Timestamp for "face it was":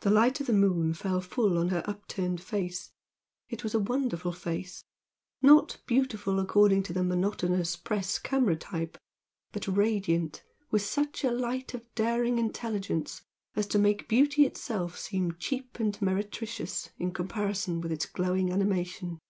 2.40-3.72